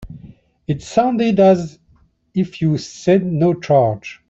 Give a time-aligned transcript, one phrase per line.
[0.67, 1.77] It sounded as
[2.33, 4.19] if you said no charge.